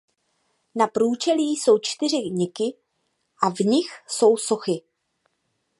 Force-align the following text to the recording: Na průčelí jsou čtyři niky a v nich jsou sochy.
Na 0.75 0.87
průčelí 0.87 1.51
jsou 1.57 1.79
čtyři 1.79 2.17
niky 2.31 2.73
a 3.43 3.49
v 3.49 3.59
nich 3.59 3.91
jsou 4.07 4.37
sochy. 4.37 4.81